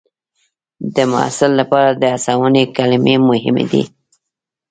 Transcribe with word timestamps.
د 0.95 0.97
محصل 1.11 1.51
لپاره 1.59 1.91
د 1.93 2.03
هڅونې 2.13 2.63
کلمې 2.75 3.15
مهمې 3.29 3.65
دي. 3.71 3.83